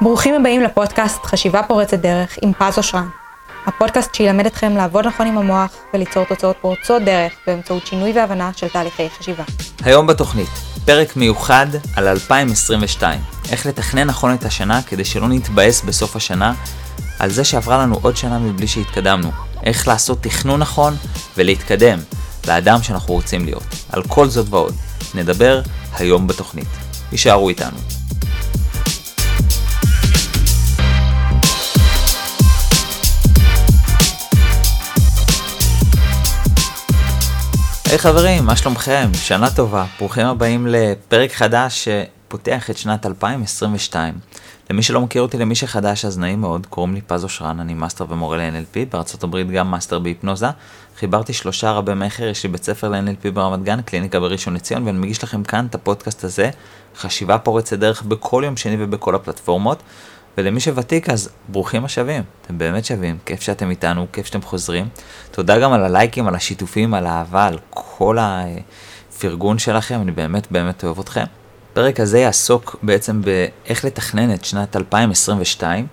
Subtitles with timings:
[0.00, 3.08] ברוכים הבאים לפודקאסט חשיבה פורצת דרך עם פז אושרן.
[3.66, 8.68] הפודקאסט שילמד אתכם לעבוד נכון עם המוח וליצור תוצאות פורצות דרך באמצעות שינוי והבנה של
[8.68, 9.44] תהליכי חשיבה.
[9.84, 10.48] היום בתוכנית,
[10.84, 11.66] פרק מיוחד
[11.96, 13.20] על 2022.
[13.50, 16.54] איך לתכנן נכון את השנה כדי שלא נתבאס בסוף השנה
[17.18, 19.30] על זה שעברה לנו עוד שנה מבלי שהתקדמנו.
[19.62, 20.96] איך לעשות תכנון נכון
[21.36, 21.98] ולהתקדם
[22.48, 23.64] לאדם שאנחנו רוצים להיות.
[23.92, 24.74] על כל זאת ועוד,
[25.14, 25.60] נדבר
[25.94, 26.68] היום בתוכנית.
[27.12, 27.78] הישארו איתנו.
[37.88, 39.10] היי hey, חברים, מה שלומכם?
[39.14, 39.84] שנה טובה.
[39.98, 44.14] ברוכים הבאים לפרק חדש שפותח את שנת 2022.
[44.70, 48.04] למי שלא מכיר אותי, למי שחדש, אז נעים מאוד, קוראים לי פז אושרן, אני מאסטר
[48.08, 50.46] ומורה ל-NLP, בארצות הברית גם מאסטר בהיפנוזה.
[50.98, 54.98] חיברתי שלושה רבי מכר, יש לי בית ספר ל-NLP ברמת גן, קליניקה בראשון לציון, ואני
[54.98, 56.50] מגיש לכם כאן את הפודקאסט הזה,
[56.96, 59.82] חשיבה פורצת דרך בכל יום שני ובכל הפלטפורמות.
[60.38, 64.88] ולמי שוותיק אז ברוכים השבים, אתם באמת שווים, כיף שאתם איתנו, כיף שאתם חוזרים.
[65.30, 70.84] תודה גם על הלייקים, על השיתופים, על האהבה, על כל הפרגון שלכם, אני באמת באמת
[70.84, 71.24] אוהב אתכם.
[71.72, 75.86] הפרק הזה יעסוק בעצם באיך לתכנן את שנת 2022,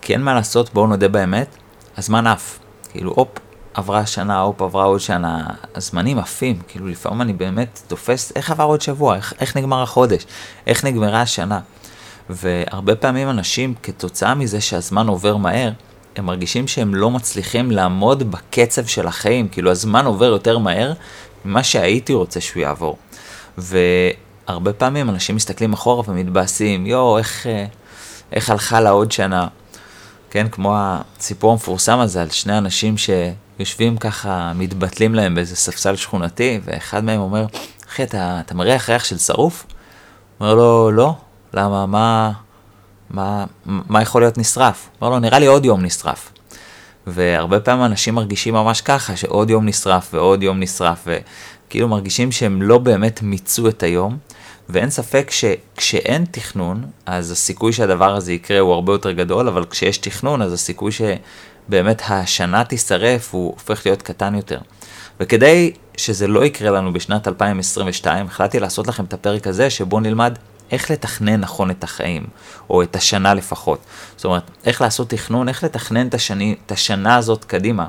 [0.00, 1.56] כי אין מה לעשות, בואו נודה באמת,
[1.96, 2.58] הזמן עף.
[2.92, 3.28] כאילו, הופ,
[3.74, 8.64] עברה שנה, הופ, עברה עוד שנה, הזמנים עפים, כאילו לפעמים אני באמת תופס, איך עבר
[8.64, 10.26] עוד שבוע, איך, איך נגמר החודש,
[10.66, 11.60] איך נגמרה השנה.
[12.30, 15.70] והרבה פעמים אנשים, כתוצאה מזה שהזמן עובר מהר,
[16.16, 20.92] הם מרגישים שהם לא מצליחים לעמוד בקצב של החיים, כאילו הזמן עובר יותר מהר
[21.44, 22.96] ממה שהייתי רוצה שהוא יעבור.
[23.58, 27.66] והרבה פעמים אנשים מסתכלים אחורה ומתבאסים, יואו, איך, אה,
[28.32, 29.46] איך הלכה לה עוד שנה?
[30.30, 36.60] כן, כמו הסיפור המפורסם הזה על שני אנשים שיושבים ככה, מתבטלים להם באיזה ספסל שכונתי,
[36.64, 37.46] ואחד מהם אומר,
[37.88, 39.66] אחי, אתה, אתה מריח ריח של שרוף?
[40.40, 41.14] אומר לו, לא,
[41.54, 42.32] למה, מה,
[43.10, 44.88] מה, מה יכול להיות נשרף?
[45.02, 46.32] אמר לו, נראה לי עוד יום נשרף.
[47.06, 52.62] והרבה פעמים אנשים מרגישים ממש ככה, שעוד יום נשרף ועוד יום נשרף, וכאילו מרגישים שהם
[52.62, 54.18] לא באמת מיצו את היום,
[54.68, 59.98] ואין ספק שכשאין תכנון, אז הסיכוי שהדבר הזה יקרה הוא הרבה יותר גדול, אבל כשיש
[59.98, 64.58] תכנון, אז הסיכוי שבאמת השנה תישרף הוא הופך להיות קטן יותר.
[65.20, 70.38] וכדי שזה לא יקרה לנו בשנת 2022, החלטתי לעשות לכם את הפרק הזה, שבו נלמד
[70.72, 72.26] איך לתכנן נכון את החיים,
[72.70, 73.78] או את השנה לפחות.
[74.16, 77.86] זאת אומרת, איך לעשות תכנון, איך לתכנן את, השני, את השנה הזאת קדימה,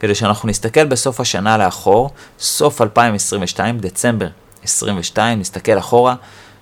[0.00, 4.28] כדי שאנחנו נסתכל בסוף השנה לאחור, סוף 2022, דצמבר
[4.62, 6.14] 22, נסתכל אחורה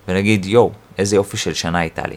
[0.08, 2.16] ונגיד, יואו, איזה יופי של שנה הייתה לי.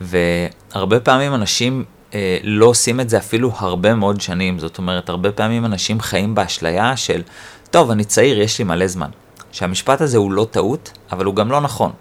[0.00, 1.84] והרבה פעמים אנשים
[2.14, 6.34] אה, לא עושים את זה אפילו הרבה מאוד שנים, זאת אומרת, הרבה פעמים אנשים חיים
[6.34, 7.22] באשליה של,
[7.70, 9.10] טוב, אני צעיר, יש לי מלא זמן.
[9.52, 11.92] שהמשפט הזה הוא לא טעות, אבל הוא גם לא נכון.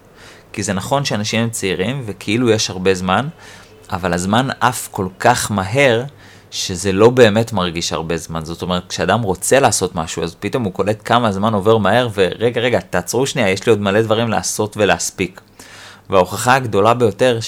[0.54, 3.28] כי זה נכון שאנשים הם צעירים וכאילו יש הרבה זמן,
[3.92, 6.04] אבל הזמן עף כל כך מהר,
[6.52, 8.46] שזה לא באמת מרגיש הרבה זמן.
[8.46, 12.62] זאת אומרת, כשאדם רוצה לעשות משהו, אז פתאום הוא קולט כמה זמן עובר מהר, ורגע,
[12.62, 15.42] רגע, תעצרו שנייה, יש לי עוד מלא דברים לעשות ולהספיק.
[16.10, 17.40] וההוכחה הגדולה ביותר,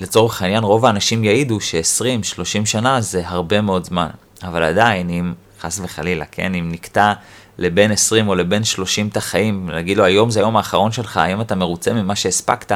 [0.00, 4.08] שלצורך העניין רוב האנשים יעידו ש-20-30 שנה זה הרבה מאוד זמן.
[4.42, 7.12] אבל עדיין, אם חס וחלילה, כן, אם נקטע
[7.58, 11.40] לבין 20 או לבין 30 את החיים, להגיד לו היום זה היום האחרון שלך, היום
[11.40, 12.72] אתה מרוצה ממה שהספקת,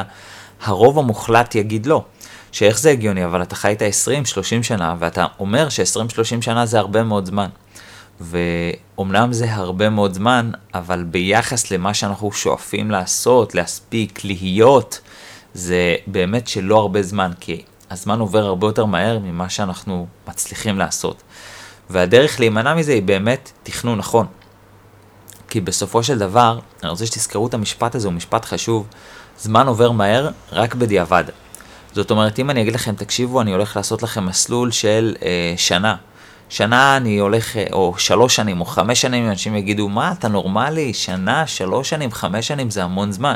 [0.63, 2.05] הרוב המוחלט יגיד לא.
[2.53, 7.03] שאיך זה הגיוני, אבל אתה חי את ה-20-30 שנה, ואתה אומר ש-20-30 שנה זה הרבה
[7.03, 7.49] מאוד זמן.
[8.21, 15.01] ואומנם זה הרבה מאוד זמן, אבל ביחס למה שאנחנו שואפים לעשות, להספיק, להיות,
[15.55, 21.23] זה באמת שלא הרבה זמן, כי הזמן עובר הרבה יותר מהר ממה שאנחנו מצליחים לעשות.
[21.91, 24.27] והדרך להימנע מזה היא באמת תכנון נכון.
[25.49, 28.87] כי בסופו של דבר, אני רוצה שתזכרו את המשפט הזה, הוא משפט חשוב,
[29.39, 31.25] זמן עובר מהר רק בדיעבד.
[31.93, 35.95] זאת אומרת, אם אני אגיד לכם, תקשיבו, אני הולך לעשות לכם מסלול של אה, שנה.
[36.49, 40.95] שנה אני הולך, אה, או שלוש שנים, או חמש שנים, אנשים יגידו, מה, אתה נורמלי?
[40.95, 43.35] שנה, שלוש שנים, חמש שנים, זה המון זמן.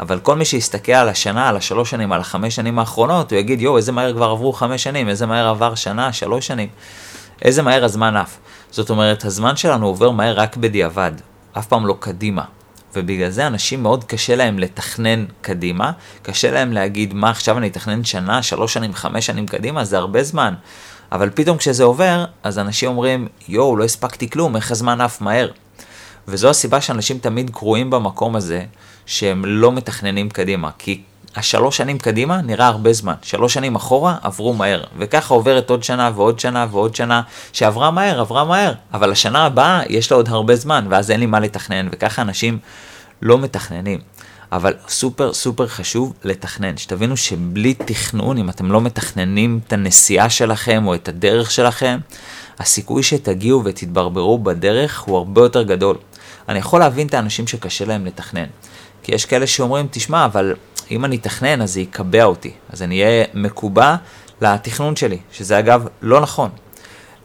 [0.00, 3.60] אבל כל מי שיסתכל על השנה, על השלוש שנים, על החמש שנים האחרונות, הוא יגיד,
[3.60, 6.68] יואו, איזה מהר כבר עברו חמש שנים, איזה מהר עבר שנה, שלוש שנים.
[7.42, 8.38] איזה מהר הזמן עף.
[8.70, 11.12] זאת אומרת, הזמן שלנו עובר מהר רק בדיעבד,
[11.58, 12.44] אף פעם לא קדימה.
[12.96, 15.92] ובגלל זה אנשים מאוד קשה להם לתכנן קדימה,
[16.22, 20.22] קשה להם להגיד מה עכשיו אני אתכנן שנה, שלוש שנים, חמש שנים קדימה, זה הרבה
[20.22, 20.54] זמן.
[21.12, 25.50] אבל פתאום כשזה עובר, אז אנשים אומרים, יואו, לא הספקתי כלום, איך הזמן עף מהר.
[26.28, 28.64] וזו הסיבה שאנשים תמיד קרועים במקום הזה,
[29.06, 30.70] שהם לא מתכננים קדימה.
[30.78, 31.02] כי
[31.36, 36.10] השלוש שנים קדימה נראה הרבה זמן, שלוש שנים אחורה עברו מהר, וככה עוברת עוד שנה
[36.14, 37.22] ועוד שנה ועוד שנה
[37.52, 41.26] שעברה מהר, עברה מהר, אבל השנה הבאה יש לה עוד הרבה זמן, ואז אין לי
[41.26, 42.58] מה לתכנן, וככה אנשים
[43.22, 44.00] לא מתכננים.
[44.52, 50.86] אבל סופר סופר חשוב לתכנן, שתבינו שבלי תכנון, אם אתם לא מתכננים את הנסיעה שלכם
[50.86, 51.98] או את הדרך שלכם,
[52.58, 55.96] הסיכוי שתגיעו ותתברברו בדרך הוא הרבה יותר גדול.
[56.48, 58.46] אני יכול להבין את האנשים שקשה להם לתכנן.
[59.02, 60.54] כי יש כאלה שאומרים, תשמע, אבל
[60.90, 63.96] אם אני אתכנן אז זה יקבע אותי, אז אני אהיה מקובע
[64.40, 66.50] לתכנון שלי, שזה אגב לא נכון.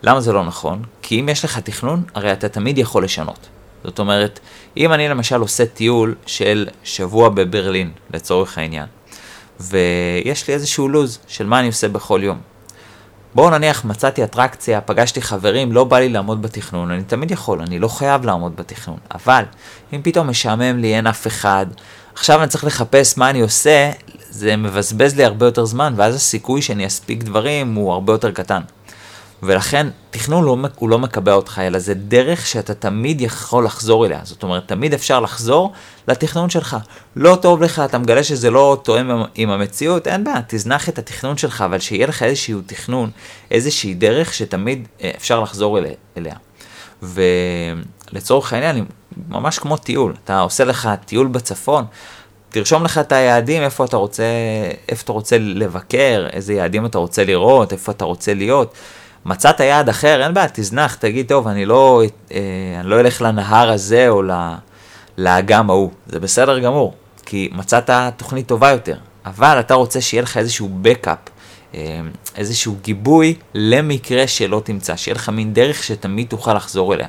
[0.02, 0.82] למה זה לא נכון?
[1.02, 3.48] כי אם יש לך תכנון, הרי אתה תמיד יכול לשנות.
[3.84, 4.40] זאת אומרת,
[4.76, 8.86] אם אני למשל עושה טיול של שבוע בברלין, לצורך העניין,
[9.60, 12.38] ויש לי איזשהו לו"ז של מה אני עושה בכל יום.
[13.34, 17.78] בואו נניח מצאתי אטרקציה, פגשתי חברים, לא בא לי לעמוד בתכנון, אני תמיד יכול, אני
[17.78, 18.98] לא חייב לעמוד בתכנון.
[19.14, 19.42] אבל,
[19.92, 21.66] אם פתאום משעמם לי, אין אף אחד,
[22.14, 23.90] עכשיו אני צריך לחפש מה אני עושה,
[24.30, 28.60] זה מבזבז לי הרבה יותר זמן, ואז הסיכוי שאני אספיק דברים הוא הרבה יותר קטן.
[29.42, 34.20] ולכן תכנון לא, הוא לא מקבע אותך, אלא זה דרך שאתה תמיד יכול לחזור אליה.
[34.22, 35.72] זאת אומרת, תמיד אפשר לחזור
[36.08, 36.76] לתכנון שלך.
[37.16, 41.36] לא טוב לך, אתה מגלה שזה לא תואם עם המציאות, אין בעיה, תזנח את התכנון
[41.36, 43.10] שלך, אבל שיהיה לך איזשהו תכנון,
[43.50, 45.78] איזושהי דרך שתמיד אה, אפשר לחזור
[46.16, 46.34] אליה.
[47.02, 48.84] ולצורך העניין,
[49.28, 51.84] ממש כמו טיול, אתה עושה לך טיול בצפון,
[52.50, 54.24] תרשום לך את היעדים, איפה אתה רוצה,
[54.88, 58.74] איפה אתה רוצה לבקר, איזה יעדים אתה רוצה לראות, איפה אתה רוצה להיות.
[59.24, 62.02] מצאת יעד אחר, אין בעיה, תזנח, תגיד, טוב, אני לא,
[62.32, 62.38] אה,
[62.80, 64.22] אני לא אלך לנהר הזה או
[65.18, 66.94] לאגם ההוא, זה בסדר גמור,
[67.26, 68.96] כי מצאת תוכנית טובה יותר,
[69.26, 71.18] אבל אתה רוצה שיהיה לך איזשהו בקאפ,
[71.74, 72.00] אה,
[72.36, 77.08] איזשהו גיבוי למקרה שלא תמצא, שיהיה לך מין דרך שתמיד תוכל לחזור אליה.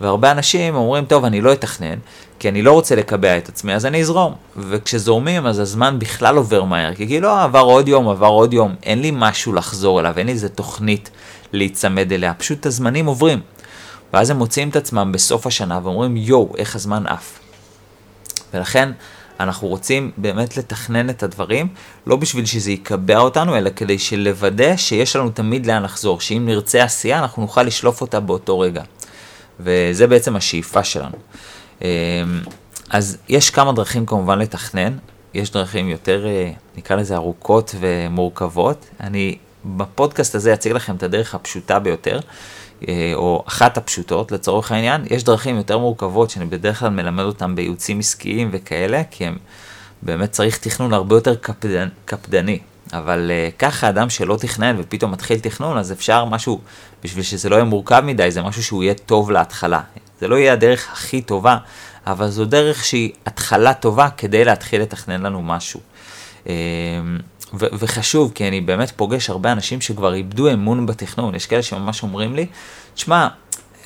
[0.00, 1.98] והרבה אנשים אומרים, טוב, אני לא אתכנן,
[2.38, 4.34] כי אני לא רוצה לקבע את עצמי, אז אני אזרום.
[4.56, 9.02] וכשזורמים, אז הזמן בכלל עובר מהר, כי כאילו, עבר עוד יום, עבר עוד יום, אין
[9.02, 11.10] לי משהו לחזור אליו, אין לי איזה תוכנית
[11.52, 13.40] להיצמד אליה, פשוט הזמנים עוברים.
[14.12, 17.38] ואז הם מוצאים את עצמם בסוף השנה ואומרים, יואו, איך הזמן עף.
[18.54, 18.92] ולכן,
[19.40, 21.68] אנחנו רוצים באמת לתכנן את הדברים,
[22.06, 26.84] לא בשביל שזה יקבע אותנו, אלא כדי לוודא שיש לנו תמיד לאן לחזור, שאם נרצה
[26.84, 28.82] עשייה, אנחנו נוכל לשלוף אותה באותו רגע.
[29.60, 31.16] וזה בעצם השאיפה שלנו.
[31.82, 31.86] אמ,
[32.90, 34.96] אז יש כמה דרכים כמובן לתכנן,
[35.34, 38.86] יש דרכים יותר, אה, נקרא לזה ארוכות ומורכבות.
[39.00, 42.20] אני בפודקאסט הזה אציג לכם את הדרך הפשוטה ביותר,
[42.88, 45.02] אה, או אחת הפשוטות לצורך העניין.
[45.10, 49.36] יש דרכים יותר מורכבות שאני בדרך כלל מלמד אותם בייעוצים עסקיים וכאלה, כי הם
[50.02, 52.58] באמת צריך תכנון הרבה יותר קפדנ, קפדני.
[52.92, 56.60] אבל uh, ככה אדם שלא תכנן ופתאום מתחיל תכנון, אז אפשר משהו,
[57.04, 59.80] בשביל שזה לא יהיה מורכב מדי, זה משהו שהוא יהיה טוב להתחלה.
[60.20, 61.56] זה לא יהיה הדרך הכי טובה,
[62.06, 65.80] אבל זו דרך שהיא התחלה טובה כדי להתחיל לתכנן לנו משהו.
[66.44, 66.48] Uh,
[67.54, 71.34] ו- וחשוב, כי אני באמת פוגש הרבה אנשים שכבר איבדו אמון בתכנון.
[71.34, 72.46] יש כאלה שממש אומרים לי,
[72.94, 73.28] תשמע,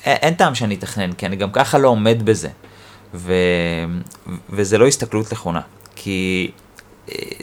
[0.05, 2.49] אין טעם שאני אתכנן, כי אני גם ככה לא עומד בזה.
[3.13, 3.33] ו-
[4.49, 5.61] וזה לא הסתכלות נכונה.
[5.95, 6.51] כי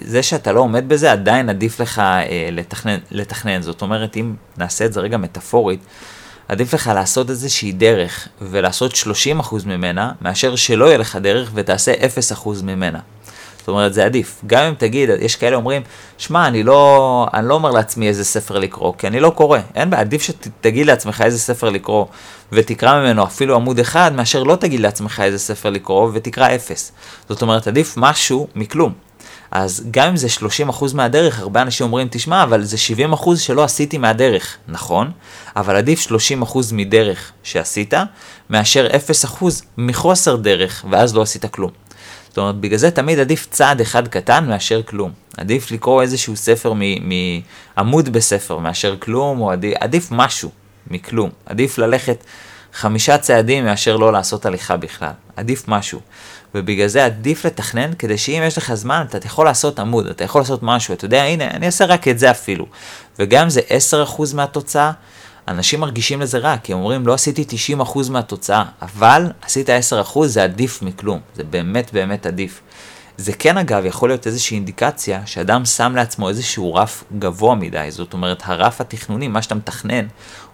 [0.01, 3.63] זה שאתה לא עומד בזה, עדיין עדיף לך אה, לתכנן, לתכנן.
[3.63, 5.81] זאת אומרת, אם נעשה את זה רגע מטאפורית,
[6.49, 8.97] עדיף לך לעשות איזושהי דרך ולעשות 30%
[9.67, 11.93] ממנה, מאשר שלא יהיה לך דרך ותעשה
[12.33, 12.99] 0% ממנה.
[13.59, 14.41] זאת אומרת, זה עדיף.
[14.47, 15.83] גם אם תגיד, יש כאלה אומרים,
[16.19, 19.59] שמע, אני לא, אני לא אומר לעצמי איזה ספר לקרוא, כי אני לא קורא.
[19.75, 22.07] אין בעיה, עדיף שתגיד לעצמך איזה ספר לקרוא
[22.53, 26.93] ותקרא ממנו אפילו עמוד אחד, מאשר לא תגיד לעצמך איזה ספר לקרוא ותקרא אפס.
[27.29, 29.10] זאת אומרת, עדיף משהו מכלום.
[29.51, 30.27] אז גם אם זה
[30.71, 32.77] 30% מהדרך, הרבה אנשים אומרים, תשמע, אבל זה
[33.13, 34.57] 70% שלא עשיתי מהדרך.
[34.69, 35.11] נכון,
[35.57, 36.13] אבל עדיף 30%
[36.73, 37.95] מדרך שעשית,
[38.51, 38.89] מאשר
[39.41, 39.45] 0%
[39.79, 41.71] מחוסר דרך, ואז לא עשית כלום.
[42.29, 45.13] זאת אומרת, בגלל זה תמיד עדיף צעד אחד קטן מאשר כלום.
[45.37, 46.73] עדיף לקרוא איזשהו ספר
[47.77, 50.51] מעמוד בספר מאשר כלום, או עדיף, עדיף משהו
[50.91, 51.31] מכלום.
[51.47, 52.25] עדיף ללכת
[52.73, 55.13] חמישה צעדים מאשר לא לעשות הליכה בכלל.
[55.37, 56.01] עדיף משהו.
[56.55, 60.41] ובגלל זה עדיף לתכנן, כדי שאם יש לך זמן, אתה יכול לעשות עמוד, אתה יכול
[60.41, 62.67] לעשות משהו, אתה יודע, הנה, אני אעשה רק את זה אפילו.
[63.19, 63.61] וגם זה
[64.17, 64.93] 10% מהתוצאה,
[65.49, 67.45] אנשים מרגישים לזה רע, כי הם אומרים, לא עשיתי
[67.81, 69.69] 90% מהתוצאה, אבל עשית
[70.15, 72.61] 10% זה עדיף מכלום, זה באמת באמת עדיף.
[73.17, 78.13] זה כן אגב יכול להיות איזושהי אינדיקציה שאדם שם לעצמו איזשהו רף גבוה מדי, זאת
[78.13, 80.07] אומרת הרף התכנוני, מה שאתה מתכנן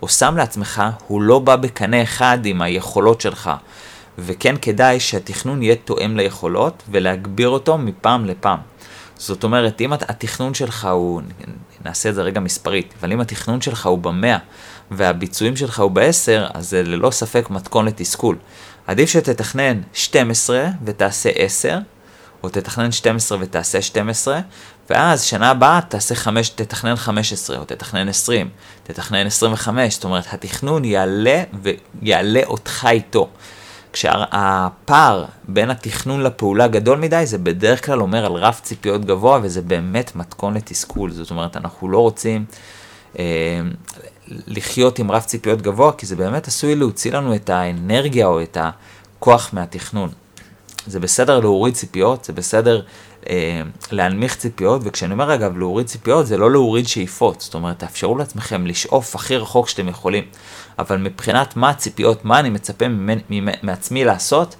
[0.03, 3.50] או שם לעצמך, הוא לא בא בקנה אחד עם היכולות שלך.
[4.19, 8.59] וכן כדאי שהתכנון יהיה תואם ליכולות ולהגביר אותו מפעם לפעם.
[9.17, 11.23] זאת אומרת, אם התכנון שלך הוא,
[11.85, 14.39] נעשה את זה רגע מספרית, אבל אם התכנון שלך הוא במאה
[14.91, 18.37] והביצועים שלך הוא בעשר, אז זה ללא ספק מתכון לתסכול.
[18.87, 21.79] עדיף שתתכנן 12 ותעשה 10,
[22.43, 24.41] או תתכנן 12 ותעשה 12,
[24.91, 28.49] ואז שנה הבאה תעשה 5, תתכנן 15, או תתכנן 20,
[28.83, 33.29] תתכנן 25, זאת אומרת, התכנון יעלה ויעלה אותך איתו.
[33.97, 39.62] כשהפער בין התכנון לפעולה גדול מדי, זה בדרך כלל אומר על רף ציפיות גבוה, וזה
[39.62, 41.11] באמת מתכון לתסכול.
[41.11, 42.45] זאת אומרת, אנחנו לא רוצים
[43.19, 43.61] אה,
[44.29, 48.59] לחיות עם רף ציפיות גבוה, כי זה באמת עשוי להוציא לנו את האנרגיה או את
[48.61, 50.09] הכוח מהתכנון.
[50.87, 52.83] זה בסדר להוריד ציפיות, זה בסדר
[53.29, 53.62] אה,
[53.93, 57.41] להנמיך ציפיות, וכשאני אומר אגב להוריד ציפיות, זה לא להוריד שאיפות.
[57.41, 60.25] זאת אומרת, תאפשרו לעצמכם לשאוף הכי רחוק שאתם יכולים.
[60.78, 63.18] אבל מבחינת מה הציפיות, מה אני מצפה ממנ,
[63.62, 64.56] מעצמי לעשות,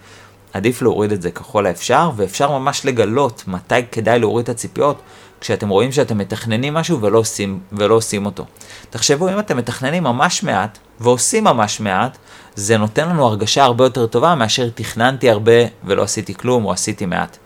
[0.53, 5.03] עדיף להוריד את זה ככל האפשר, ואפשר ממש לגלות מתי כדאי להוריד את הציפיות,
[5.41, 8.45] כשאתם רואים שאתם מתכננים משהו ולא עושים, ולא עושים אותו.
[8.91, 12.19] תחשבו, אם אתם מתכננים ממש מעט, ועושים ממש מעט,
[12.55, 15.53] זה נותן לנו הרגשה הרבה יותר טובה מאשר תכננתי הרבה
[15.85, 17.37] ולא עשיתי כלום, או עשיתי מעט.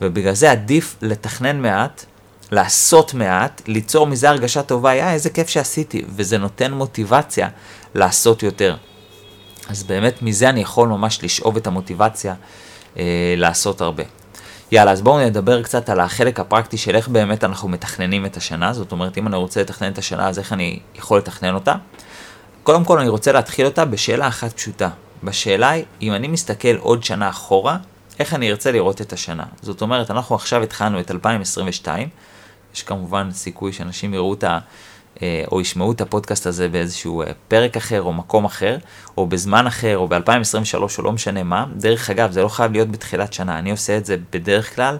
[0.00, 2.04] ובגלל זה עדיף לתכנן מעט,
[2.52, 7.48] לעשות מעט, ליצור מזה הרגשה טובה, יא, איזה כיף שעשיתי, וזה נותן מוטיבציה
[7.94, 8.76] לעשות יותר.
[9.68, 12.34] אז באמת מזה אני יכול ממש לשאוב את המוטיבציה
[12.98, 14.02] אה, לעשות הרבה.
[14.72, 18.72] יאללה, אז בואו נדבר קצת על החלק הפרקטי של איך באמת אנחנו מתכננים את השנה,
[18.72, 21.74] זאת אומרת, אם אני רוצה לתכנן את השנה, אז איך אני יכול לתכנן אותה?
[22.62, 24.88] קודם כל אני רוצה להתחיל אותה בשאלה אחת פשוטה.
[25.24, 27.76] בשאלה היא, אם אני מסתכל עוד שנה אחורה,
[28.18, 29.44] איך אני ארצה לראות את השנה.
[29.62, 32.08] זאת אומרת, אנחנו עכשיו התחלנו את 2022,
[32.74, 34.58] יש כמובן סיכוי שאנשים יראו את ה...
[35.52, 38.76] או ישמעו את הפודקאסט הזה באיזשהו אה, פרק אחר או מקום אחר,
[39.16, 41.66] או בזמן אחר, או ב-2023 או לא משנה מה.
[41.76, 44.96] דרך אגב, זה לא חייב להיות בתחילת שנה, אני עושה את זה בדרך כלל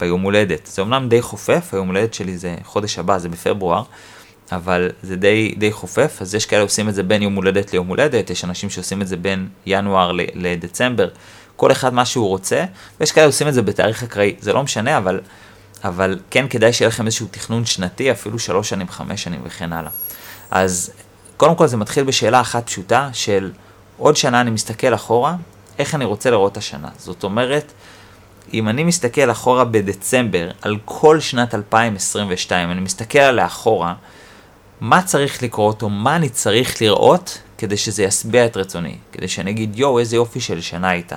[0.00, 0.66] ביום הולדת.
[0.66, 3.82] זה אומנם די חופף, היום הולדת שלי זה חודש הבא, זה בפברואר,
[4.52, 7.86] אבל זה די, די חופף, אז יש כאלה עושים את זה בין יום הולדת ליום
[7.86, 11.08] הולדת, יש אנשים שעושים את זה בין ינואר לדצמבר,
[11.56, 12.64] כל אחד מה שהוא רוצה,
[13.00, 15.20] ויש כאלה עושים את זה בתאריך אקראי, זה לא משנה, אבל,
[15.84, 19.90] אבל כן כדאי שיהיה לכם איזשהו תכנון שנתי, אפילו שלוש שנים, חמש שנים וכן הלאה.
[20.50, 20.90] אז
[21.36, 23.52] קודם כל זה מתחיל בשאלה אחת פשוטה של
[23.96, 25.36] עוד שנה אני מסתכל אחורה,
[25.78, 26.88] איך אני רוצה לראות את השנה.
[26.98, 27.72] זאת אומרת,
[28.52, 33.94] אם אני מסתכל אחורה בדצמבר על כל שנת 2022, אני מסתכל עליה אחורה,
[34.80, 39.50] מה צריך לקרות או מה אני צריך לראות כדי שזה ישביע את רצוני, כדי שאני
[39.50, 41.16] אגיד יואו איזה יופי של שנה הייתה.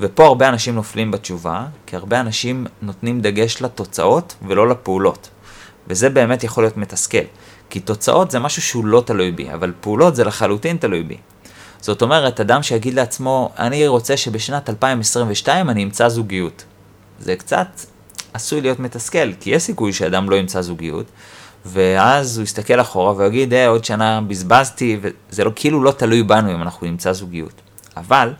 [0.00, 5.30] ופה הרבה אנשים נופלים בתשובה, כי הרבה אנשים נותנים דגש לתוצאות ולא לפעולות.
[5.86, 7.24] וזה באמת יכול להיות מתסכל,
[7.70, 11.16] כי תוצאות זה משהו שהוא לא תלוי בי, אבל פעולות זה לחלוטין תלוי בי.
[11.80, 16.64] זאת אומרת, אדם שיגיד לעצמו, אני רוצה שבשנת 2022 אני אמצא זוגיות.
[17.20, 17.66] זה קצת
[18.32, 21.06] עשוי להיות מתסכל, כי יש סיכוי שאדם לא ימצא זוגיות,
[21.66, 26.54] ואז הוא יסתכל אחורה ויגיד, אה, עוד שנה בזבזתי, וזה לא, כאילו לא תלוי בנו
[26.54, 27.60] אם אנחנו נמצא זוגיות.
[27.96, 28.32] אבל,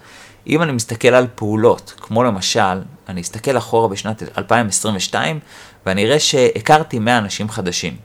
[0.46, 5.38] אם אני מסתכל על פעולות, כמו למשל, אני אסתכל אחורה בשנת 2022,
[5.86, 7.96] ואני אראה שהכרתי 100 אנשים חדשים.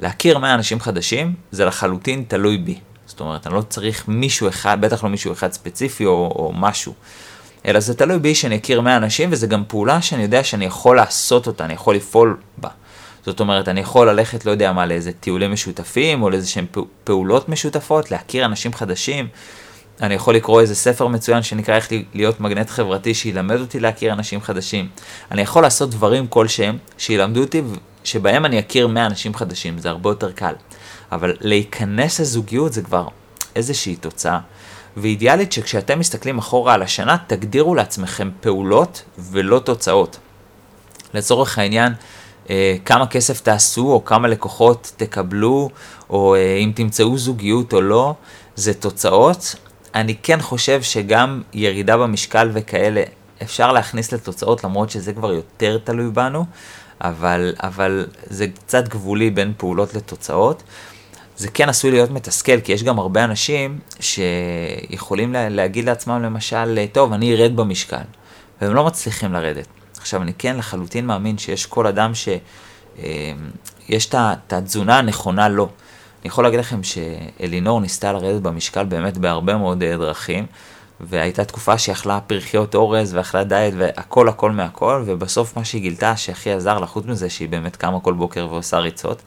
[0.00, 2.78] להכיר 100 אנשים חדשים, זה לחלוטין תלוי בי.
[3.06, 6.94] זאת אומרת, אני לא צריך מישהו אחד, בטח לא מישהו אחד ספציפי או, או משהו.
[7.66, 10.96] אלא זה תלוי בי שאני אכיר 100 אנשים, וזה גם פעולה שאני יודע שאני יכול
[10.96, 12.68] לעשות אותה, אני יכול לפעול בה.
[13.26, 16.66] זאת אומרת, אני יכול ללכת, לא יודע מה, לאיזה טיולים משותפים, או לאיזה שהם
[17.04, 19.28] פעולות משותפות, להכיר אנשים חדשים.
[20.02, 24.40] אני יכול לקרוא איזה ספר מצוין שנקרא איך להיות מגנט חברתי, שילמד אותי להכיר אנשים
[24.40, 24.88] חדשים.
[25.30, 27.62] אני יכול לעשות דברים כלשהם, שילמדו אותי,
[28.04, 30.54] שבהם אני אכיר 100 אנשים חדשים, זה הרבה יותר קל.
[31.12, 33.08] אבל להיכנס לזוגיות זה כבר
[33.56, 34.38] איזושהי תוצאה.
[34.96, 40.18] ואידיאלית שכשאתם מסתכלים אחורה על השנה, תגדירו לעצמכם פעולות ולא תוצאות.
[41.14, 41.92] לצורך העניין,
[42.50, 45.70] אה, כמה כסף תעשו, או כמה לקוחות תקבלו,
[46.10, 48.14] או אה, אם תמצאו זוגיות או לא,
[48.56, 49.54] זה תוצאות.
[49.94, 53.02] אני כן חושב שגם ירידה במשקל וכאלה,
[53.42, 56.44] אפשר להכניס לתוצאות, למרות שזה כבר יותר תלוי בנו,
[57.00, 60.62] אבל, אבל זה קצת גבולי בין פעולות לתוצאות.
[61.36, 67.12] זה כן עשוי להיות מתסכל, כי יש גם הרבה אנשים שיכולים להגיד לעצמם למשל, טוב,
[67.12, 68.02] אני ארד במשקל,
[68.60, 69.66] והם לא מצליחים לרדת.
[69.98, 75.68] עכשיו, אני כן לחלוטין מאמין שיש כל אדם שיש אה, את התזונה הנכונה לו.
[76.24, 80.46] אני יכול להגיד לכם שאלינור ניסתה לרדת במשקל באמת בהרבה מאוד אה, דרכים,
[81.00, 86.16] והייתה תקופה שהיא אכלה פרחיות אורז ואכלה דיאט והכל הכל מהכל, ובסוף מה שהיא גילתה
[86.16, 89.22] שהכי עזר לה, חוץ מזה שהיא באמת קמה כל בוקר ועושה ריצות,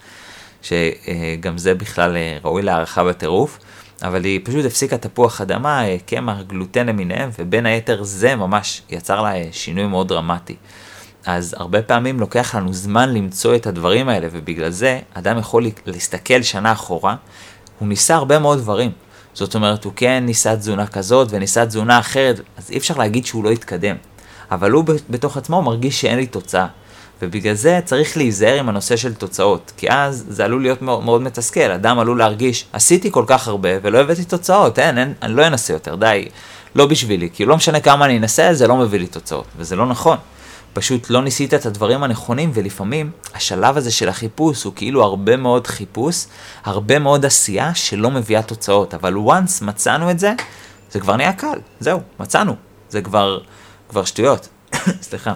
[0.61, 3.59] שגם זה בכלל אה, ראוי להערכה בטירוף.
[4.03, 9.33] אבל היא פשוט הפסיקה תפוח אדמה, קמח, גלוטן למיניהם, ובין היתר זה ממש יצר לה
[9.51, 10.55] שינוי מאוד דרמטי.
[11.27, 16.41] אז הרבה פעמים לוקח לנו זמן למצוא את הדברים האלה, ובגלל זה אדם יכול להסתכל
[16.41, 17.15] שנה אחורה,
[17.79, 18.91] הוא ניסה הרבה מאוד דברים.
[19.33, 23.43] זאת אומרת, הוא כן ניסה תזונה כזאת וניסה תזונה אחרת, אז אי אפשר להגיד שהוא
[23.43, 23.95] לא התקדם.
[24.51, 26.67] אבל הוא בתוך עצמו מרגיש שאין לי תוצאה.
[27.21, 31.21] ובגלל זה צריך להיזהר עם הנושא של תוצאות, כי אז זה עלול להיות מאוד, מאוד
[31.21, 35.47] מתסכל, אדם עלול להרגיש, עשיתי כל כך הרבה ולא הבאתי תוצאות, אין, אין, אני לא
[35.47, 36.27] אנסה יותר, די,
[36.75, 39.85] לא בשבילי, כי לא משנה כמה אני אנסה, זה לא מביא לי תוצאות, וזה לא
[39.85, 40.17] נכון.
[40.77, 45.67] פשוט לא ניסית את הדברים הנכונים, ולפעמים השלב הזה של החיפוש הוא כאילו הרבה מאוד
[45.67, 46.25] חיפוש,
[46.63, 50.33] הרבה מאוד עשייה שלא מביאה תוצאות, אבל once מצאנו את זה,
[50.91, 52.55] זה כבר נהיה קל, זהו, מצאנו,
[52.89, 53.39] זה כבר,
[53.89, 54.47] כבר שטויות,
[55.07, 55.33] סליחה.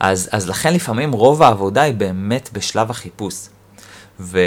[0.00, 3.34] אז, אז לכן לפעמים רוב העבודה היא באמת בשלב החיפוש.
[4.20, 4.40] ו,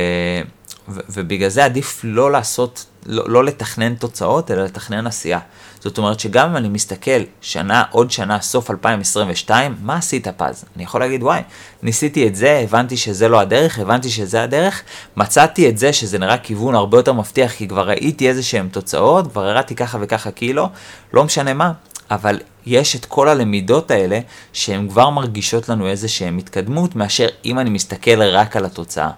[0.89, 5.39] ו, ובגלל זה עדיף לא לעשות, לא, לא לתכנן תוצאות, אלא לתכנן עשייה.
[5.79, 10.65] זאת אומרת שגם אם אני מסתכל שנה, עוד שנה, סוף 2022, מה עשית פז?
[10.75, 11.41] אני יכול להגיד, וואי,
[11.83, 14.81] ניסיתי את זה, הבנתי שזה לא הדרך, הבנתי שזה הדרך,
[15.17, 19.31] מצאתי את זה שזה נראה כיוון הרבה יותר מבטיח, כי כבר ראיתי איזה שהם תוצאות,
[19.31, 20.69] כבר הראתי ככה וככה קילו,
[21.13, 21.71] לא משנה מה,
[22.11, 24.19] אבל יש את כל הלמידות האלה
[24.53, 29.09] שהן כבר מרגישות לנו איזה שהן התקדמות מאשר אם אני מסתכל רק על התוצאה.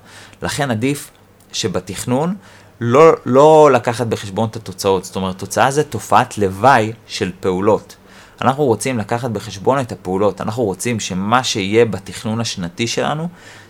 [0.41, 1.09] לכן עדיף
[1.55, 2.35] שבתכנון
[2.81, 7.95] לא, לא לקחת בחשבון את התוצאות, זאת אומרת תוצאה זה תופעת לוואי של פעולות.
[8.41, 13.27] אנחנו רוצים לקחת בחשבון את הפעולות, אנחנו רוצים שמה שיהיה בתכנון השנתי שלנו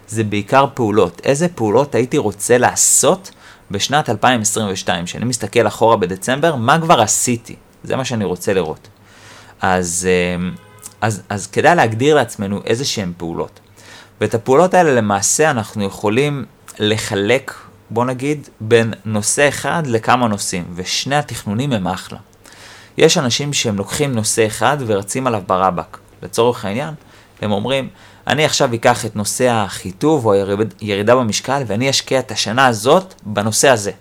[0.07, 1.21] זה בעיקר פעולות.
[1.23, 3.31] איזה פעולות הייתי רוצה לעשות
[3.71, 7.55] בשנת 2022, כשאני מסתכל אחורה בדצמבר, מה כבר עשיתי?
[7.83, 8.87] זה מה שאני רוצה לראות.
[9.61, 10.49] אז, אה,
[11.01, 13.59] אז, אז כדאי להגדיר לעצמנו איזה שהן פעולות.
[14.21, 16.45] ואת הפעולות האלה למעשה אנחנו יכולים
[16.79, 17.53] לחלק,
[17.89, 22.17] בוא נגיד, בין נושא אחד לכמה נושאים, ושני התכנונים הם אחלה.
[22.97, 25.97] יש אנשים שהם לוקחים נושא אחד ורצים עליו ברבק.
[26.23, 26.93] לצורך העניין,
[27.41, 27.89] הם אומרים,
[28.27, 30.33] אני עכשיו אקח את נושא החיטוב או
[30.79, 33.91] הירידה במשקל ואני אשקיע את השנה הזאת בנושא הזה.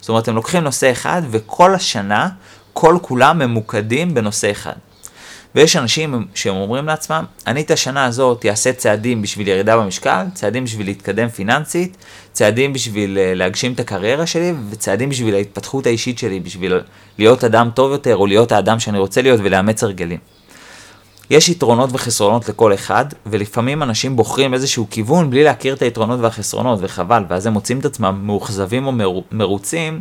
[0.00, 2.28] זאת אומרת, הם לוקחים נושא אחד וכל השנה
[2.72, 4.72] כל כולם ממוקדים בנושא אחד.
[5.54, 10.64] ויש אנשים שהם אומרים לעצמם, אני את השנה הזאת אעשה צעדים בשביל ירידה במשקל, צעדים
[10.64, 11.96] בשביל להתקדם פיננסית,
[12.38, 16.80] צעדים בשביל אה, להגשים את הקריירה שלי, וצעדים בשביל ההתפתחות האישית שלי, בשביל
[17.18, 20.18] להיות אדם טוב יותר, או להיות האדם שאני רוצה להיות ולאמץ הרגלים.
[21.30, 26.78] יש יתרונות וחסרונות לכל אחד, ולפעמים אנשים בוחרים איזשהו כיוון בלי להכיר את היתרונות והחסרונות,
[26.82, 28.92] וחבל, ואז הם מוצאים את עצמם מאוכזבים או
[29.32, 30.00] מרוצים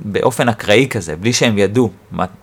[0.00, 1.90] באופן אקראי כזה, בלי שהם ידעו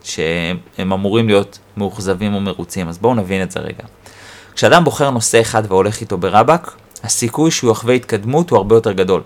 [0.04, 0.58] שהם
[0.94, 2.89] אמורים להיות מאוכזבים או מרוצים.
[2.89, 3.84] אז בואו נבין את זה רגע.
[4.56, 6.72] כשאדם בוחר נושא אחד והולך איתו ברבק,
[7.04, 9.22] הסיכוי שהוא יחווה התקדמות הוא הרבה יותר גדול.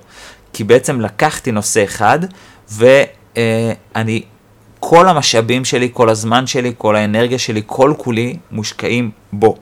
[0.53, 2.19] כי בעצם לקחתי נושא אחד,
[2.71, 4.21] ואני,
[4.79, 9.57] כל המשאבים שלי, כל הזמן שלי, כל האנרגיה שלי, כל כולי מושקעים בו.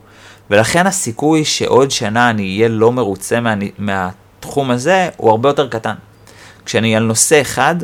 [0.49, 5.95] ולכן הסיכוי שעוד שנה אני אהיה לא מרוצה מה, מהתחום הזה הוא הרבה יותר קטן.
[6.65, 7.75] כשאני על נושא אחד,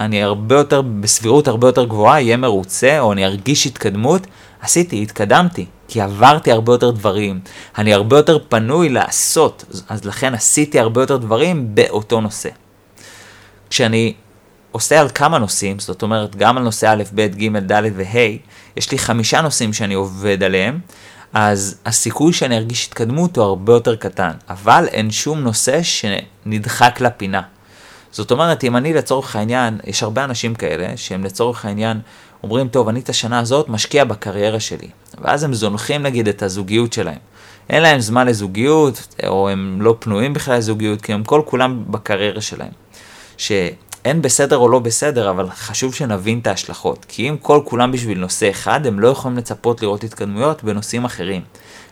[0.00, 4.26] אני הרבה יותר, בסבירות הרבה יותר גבוהה, אהיה מרוצה, או אני ארגיש התקדמות,
[4.60, 7.40] עשיתי, התקדמתי, כי עברתי הרבה יותר דברים,
[7.78, 12.48] אני הרבה יותר פנוי לעשות, אז לכן עשיתי הרבה יותר דברים באותו נושא.
[13.70, 14.14] כשאני
[14.72, 18.36] עושה על כמה נושאים, זאת אומרת, גם על נושא א', ב', ג', ד' וה',
[18.76, 20.80] יש לי חמישה נושאים שאני עובד עליהם,
[21.32, 27.42] אז הסיכוי שאני ארגיש התקדמות הוא הרבה יותר קטן, אבל אין שום נושא שנדחק לפינה.
[28.10, 32.00] זאת אומרת, אם אני לצורך העניין, יש הרבה אנשים כאלה, שהם לצורך העניין
[32.44, 34.88] אומרים, טוב, אני את השנה הזאת משקיע בקריירה שלי.
[35.20, 37.18] ואז הם זונחים נגיד את הזוגיות שלהם.
[37.70, 42.40] אין להם זמן לזוגיות, או הם לא פנויים בכלל לזוגיות, כי הם כל כולם בקריירה
[42.40, 42.72] שלהם.
[43.36, 47.06] שאין בסדר או לא בסדר, אבל חשוב שנבין את ההשלכות.
[47.08, 51.42] כי אם כל כולם בשביל נושא אחד, הם לא יכולים לצפות לראות התקדמויות בנושאים אחרים.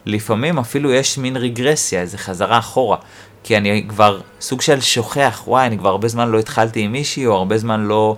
[0.06, 2.96] לפעמים אפילו יש מין רגרסיה, איזה חזרה אחורה.
[3.44, 7.26] כי אני כבר סוג של שוכח, וואי, אני כבר הרבה זמן לא התחלתי עם מישהי,
[7.26, 8.16] או הרבה זמן לא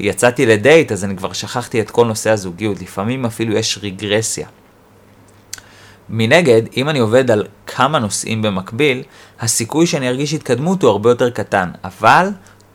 [0.00, 2.82] יצאתי לדייט, אז אני כבר שכחתי את כל נושא הזוגיות.
[2.82, 4.48] לפעמים אפילו יש רגרסיה.
[6.08, 9.02] מנגד, אם אני עובד על כמה נושאים במקביל,
[9.40, 12.28] הסיכוי שאני ארגיש התקדמות הוא הרבה יותר קטן, אבל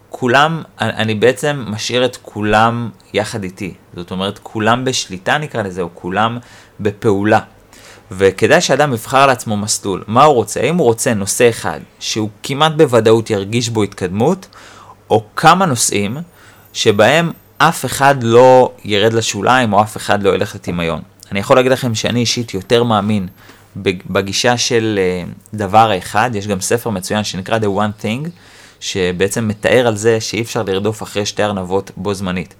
[0.09, 3.73] כולם, אני בעצם משאיר את כולם יחד איתי.
[3.95, 6.37] זאת אומרת, כולם בשליטה נקרא לזה, או כולם
[6.79, 7.39] בפעולה.
[8.11, 10.03] וכדאי שאדם יבחר לעצמו מסלול.
[10.07, 10.59] מה הוא רוצה?
[10.61, 14.47] האם הוא רוצה נושא אחד שהוא כמעט בוודאות ירגיש בו התקדמות,
[15.09, 16.17] או כמה נושאים
[16.77, 21.01] שבהם אף אחד לא ירד לשוליים או אף אחד לא ילך לטמיון.
[21.31, 23.27] אני יכול להגיד לכם שאני אישית יותר מאמין
[24.09, 28.29] בגישה של אה, דבר האחד, יש גם ספר מצוין שנקרא The One Thing,
[28.79, 32.55] שבעצם מתאר על זה שאי אפשר לרדוף אחרי שתי ארנבות בו זמנית.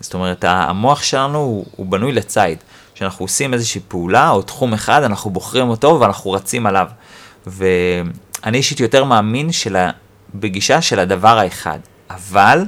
[0.00, 2.58] זאת אומרת, המוח שלנו הוא, הוא בנוי לציד.
[2.94, 6.86] כשאנחנו עושים איזושהי פעולה או תחום אחד, אנחנו בוחרים אותו ואנחנו רצים עליו.
[7.46, 9.90] ואני אישית יותר מאמין שלה,
[10.34, 11.78] בגישה של הדבר האחד.
[12.10, 12.64] אבל,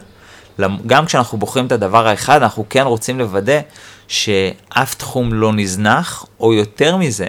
[0.87, 3.61] גם כשאנחנו בוחרים את הדבר האחד, אנחנו כן רוצים לוודא
[4.09, 7.27] שאף תחום לא נזנח, או יותר מזה,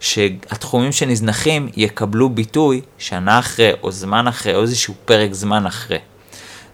[0.00, 5.98] שהתחומים שנזנחים יקבלו ביטוי שנה אחרי, או זמן אחרי, או איזשהו פרק זמן אחרי.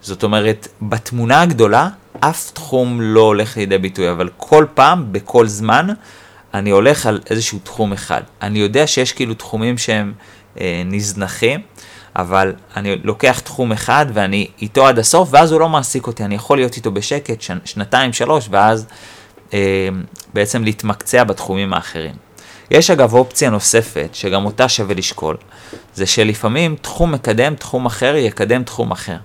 [0.01, 1.89] זאת אומרת, בתמונה הגדולה,
[2.21, 5.87] אף תחום לא הולך לידי ביטוי, אבל כל פעם, בכל זמן,
[6.55, 8.23] אני הולך על איזשהו תחום אחד.
[8.43, 10.13] אני יודע שיש כאילו תחומים שהם
[10.61, 11.61] אה, נזנחים,
[12.17, 16.35] אבל אני לוקח תחום אחד ואני איתו עד הסוף, ואז הוא לא מעסיק אותי, אני
[16.35, 18.87] יכול להיות איתו בשקט שנ, שנתיים, שלוש, ואז
[19.55, 19.89] אה,
[20.35, 22.15] בעצם להתמקצע בתחומים האחרים.
[22.71, 25.37] יש אגב אופציה נוספת, שגם אותה שווה לשקול,
[25.95, 29.17] זה שלפעמים תחום מקדם תחום אחר יקדם תחום אחר.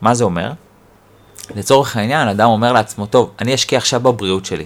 [0.00, 0.52] מה זה אומר?
[1.56, 4.64] לצורך העניין, אדם אומר לעצמו, טוב, אני אשקיע עכשיו בבריאות שלי.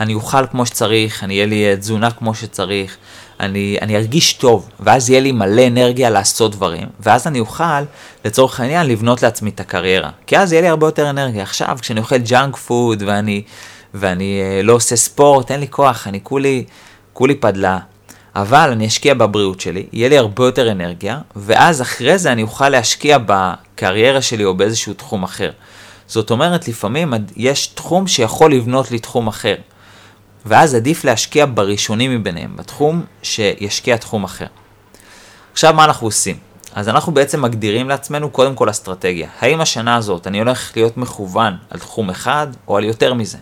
[0.00, 2.96] אני אוכל כמו שצריך, אני אהיה לי תזונה כמו שצריך,
[3.42, 7.82] אני, אני ארגיש טוב, ואז יהיה לי מלא אנרגיה לעשות דברים, ואז אני אוכל,
[8.24, 10.10] לצורך העניין, לבנות לעצמי את הקריירה.
[10.26, 11.42] כי אז יהיה לי הרבה יותר אנרגיה.
[11.42, 13.42] עכשיו, כשאני אוכל junk food, ואני,
[13.94, 16.64] ואני אה, לא עושה ספורט, אין לי כוח, אני כולי,
[17.12, 17.78] כולי פדלה.
[18.36, 22.68] אבל אני אשקיע בבריאות שלי, יהיה לי הרבה יותר אנרגיה, ואז אחרי זה אני אוכל
[22.68, 25.50] להשקיע בקריירה שלי או באיזשהו תחום אחר.
[26.06, 29.54] זאת אומרת, לפעמים יש תחום שיכול לבנות לי תחום אחר.
[30.46, 34.46] ואז עדיף להשקיע בראשונים מביניהם, בתחום שישקיע תחום אחר.
[35.52, 36.36] עכשיו מה אנחנו עושים?
[36.74, 39.28] אז אנחנו בעצם מגדירים לעצמנו קודם כל אסטרטגיה.
[39.40, 43.38] האם השנה הזאת אני הולך להיות מכוון על תחום אחד או על יותר מזה?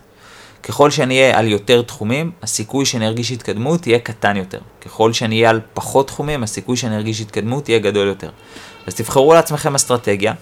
[0.62, 4.58] ככל שאני אהיה על יותר תחומים, הסיכוי שאני ארגיש התקדמות יהיה קטן יותר.
[4.80, 8.30] ככל שאני אהיה על פחות תחומים, הסיכוי שאני ארגיש התקדמות יהיה גדול יותר.
[8.86, 10.34] אז תבחרו לעצמכם אסטרטגיה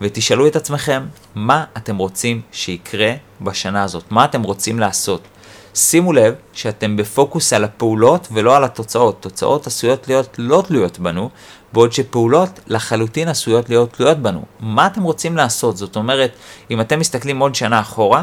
[0.00, 5.28] ותשאלו את עצמכם מה אתם רוצים שיקרה בשנה הזאת, מה אתם רוצים לעשות.
[5.76, 9.22] שימו לב שאתם בפוקוס על הפעולות ולא על התוצאות.
[9.22, 11.30] תוצאות עשויות להיות לא תלויות בנו,
[11.72, 14.44] בעוד שפעולות לחלוטין עשויות להיות תלויות בנו.
[14.60, 15.76] מה אתם רוצים לעשות?
[15.76, 16.32] זאת אומרת,
[16.70, 18.22] אם אתם מסתכלים עוד שנה אחורה,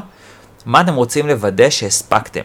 [0.65, 2.41] מה אתם רוצים לוודא שהספקתם?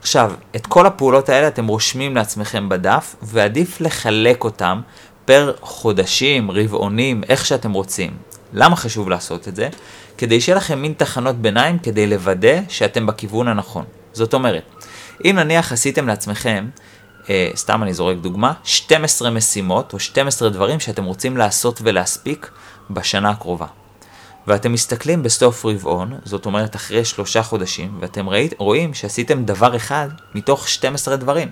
[0.00, 4.80] עכשיו, את כל הפעולות האלה אתם רושמים לעצמכם בדף, ועדיף לחלק אותם
[5.24, 8.10] פר חודשים, רבעונים, איך שאתם רוצים.
[8.52, 9.68] למה חשוב לעשות את זה?
[10.18, 13.84] כדי שיהיה לכם מין תחנות ביניים כדי לוודא שאתם בכיוון הנכון.
[14.16, 14.62] זאת אומרת,
[15.24, 16.68] אם נניח עשיתם לעצמכם,
[17.30, 22.50] אה, סתם אני זורק דוגמה, 12 משימות או 12 דברים שאתם רוצים לעשות ולהספיק
[22.90, 23.66] בשנה הקרובה.
[24.46, 30.08] ואתם מסתכלים בסוף רבעון, זאת אומרת אחרי שלושה חודשים, ואתם ראית, רואים שעשיתם דבר אחד
[30.34, 31.50] מתוך 12 דברים.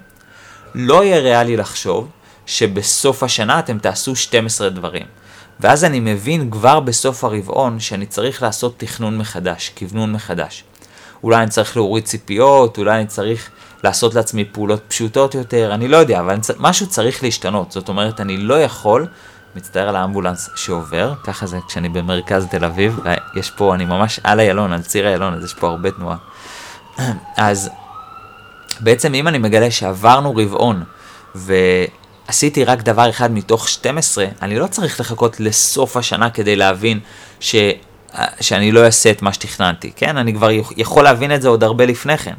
[0.74, 2.08] לא יהיה ריאלי לחשוב
[2.46, 5.06] שבסוף השנה אתם תעשו 12 דברים.
[5.60, 10.64] ואז אני מבין כבר בסוף הרבעון שאני צריך לעשות תכנון מחדש, כוונון מחדש.
[11.24, 13.50] אולי אני צריך להוריד ציפיות, אולי אני צריך
[13.84, 16.50] לעשות לעצמי פעולות פשוטות יותר, אני לא יודע, אבל צ...
[16.58, 17.72] משהו צריך להשתנות.
[17.72, 19.06] זאת אומרת, אני לא יכול,
[19.56, 23.00] מצטער על האמבולנס שעובר, ככה זה כשאני במרכז תל אביב,
[23.36, 26.16] יש פה, אני ממש על איילון, על ציר איילון, אז יש פה הרבה תנועה.
[27.36, 27.70] אז
[28.80, 30.84] בעצם אם אני מגלה שעברנו רבעון,
[31.34, 37.00] ועשיתי רק דבר אחד מתוך 12, אני לא צריך לחכות לסוף השנה כדי להבין
[37.40, 37.54] ש...
[38.40, 40.16] שאני לא אעשה את מה שתכננתי, כן?
[40.16, 42.34] אני כבר יכול להבין את זה עוד הרבה לפני כן.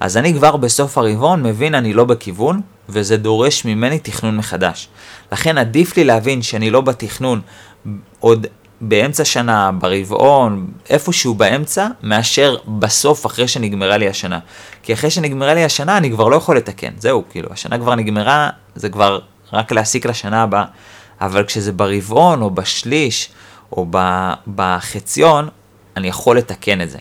[0.00, 4.88] אז אני כבר בסוף הרבעון מבין אני לא בכיוון, וזה דורש ממני תכנון מחדש.
[5.32, 7.40] לכן עדיף לי להבין שאני לא בתכנון
[8.20, 8.46] עוד
[8.80, 14.38] באמצע שנה, ברבעון, איפשהו באמצע, מאשר בסוף אחרי שנגמרה לי השנה.
[14.82, 18.50] כי אחרי שנגמרה לי השנה אני כבר לא יכול לתקן, זהו, כאילו, השנה כבר נגמרה,
[18.74, 19.18] זה כבר
[19.52, 20.64] רק להסיק לשנה הבאה.
[21.20, 23.30] אבל כשזה ברבעון או בשליש,
[23.72, 23.86] או
[24.54, 25.48] בחציון,
[25.96, 26.98] אני יכול לתקן את זה.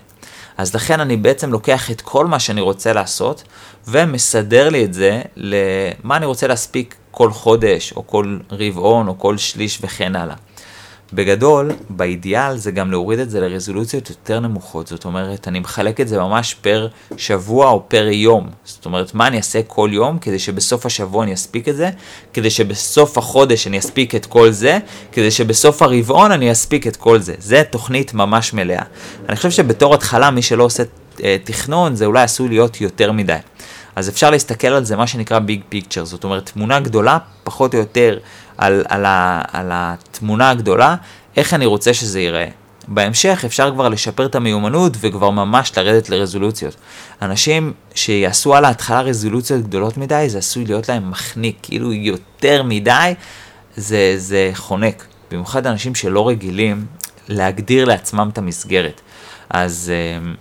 [0.57, 3.43] אז לכן אני בעצם לוקח את כל מה שאני רוצה לעשות,
[3.87, 9.37] ומסדר לי את זה למה אני רוצה להספיק כל חודש, או כל רבעון, או כל
[9.37, 10.35] שליש וכן הלאה.
[11.13, 16.07] בגדול, באידיאל זה גם להוריד את זה לרזולוציות יותר נמוכות, זאת אומרת, אני מחלק את
[16.07, 18.49] זה ממש פר שבוע או פר יום.
[18.63, 21.89] זאת אומרת, מה אני אעשה כל יום כדי שבסוף השבוע אני אספיק את זה,
[22.33, 24.77] כדי שבסוף החודש אני אספיק את כל זה,
[25.11, 27.33] כדי שבסוף הרבעון אני אספיק את כל זה.
[27.39, 28.83] זה תוכנית ממש מלאה.
[29.29, 30.83] אני חושב שבתור התחלה, מי שלא עושה
[31.23, 33.37] אה, תכנון, זה אולי עשוי להיות יותר מדי.
[33.95, 37.79] אז אפשר להסתכל על זה, מה שנקרא ביג פיקצ'ר, זאת אומרת, תמונה גדולה, פחות או
[37.79, 38.17] יותר
[38.59, 40.95] על, על, ה, על התמונה הגדולה,
[41.37, 42.47] איך אני רוצה שזה ייראה.
[42.87, 46.75] בהמשך אפשר כבר לשפר את המיומנות וכבר ממש לרדת לרזולוציות.
[47.21, 53.13] אנשים שיעשו על ההתחלה רזולוציות גדולות מדי, זה עשוי להיות להם מחניק, כאילו יותר מדי,
[53.75, 55.05] זה, זה חונק.
[55.31, 56.85] במיוחד אנשים שלא רגילים
[57.27, 59.01] להגדיר לעצמם את המסגרת.
[59.49, 60.31] אז, אה,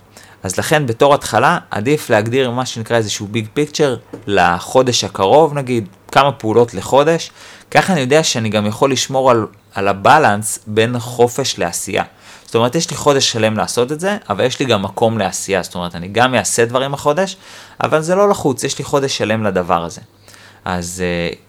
[0.43, 3.95] אז לכן בתור התחלה עדיף להגדיר מה שנקרא איזשהו ביג פיקצ'ר
[4.27, 7.31] לחודש הקרוב נגיד, כמה פעולות לחודש,
[7.71, 12.03] ככה אני יודע שאני גם יכול לשמור על, על הבלנס בין חופש לעשייה.
[12.45, 15.63] זאת אומרת, יש לי חודש שלם לעשות את זה, אבל יש לי גם מקום לעשייה.
[15.63, 17.37] זאת אומרת, אני גם אעשה דברים החודש,
[17.83, 20.01] אבל זה לא לחוץ, יש לי חודש שלם לדבר הזה.
[20.65, 21.03] אז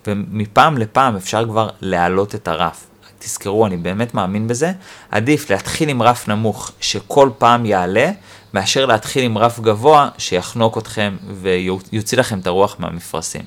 [0.07, 2.87] uh, מפעם לפעם אפשר כבר להעלות את הרף.
[3.18, 4.72] תזכרו, אני באמת מאמין בזה,
[5.11, 8.11] עדיף להתחיל עם רף נמוך שכל פעם יעלה,
[8.54, 13.42] מאשר להתחיל עם רף גבוה שיחנוק אתכם ויוציא לכם את הרוח מהמפרשים.